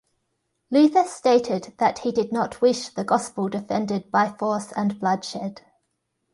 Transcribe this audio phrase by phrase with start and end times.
[0.71, 5.61] Luther stated that he did not wish the Gospel defended by force and bloodshed.